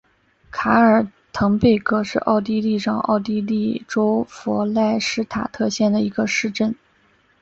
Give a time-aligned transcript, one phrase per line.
[0.49, 6.75] 卡尔滕贝格是奥地利上奥地利州弗赖施塔特县的一个市镇。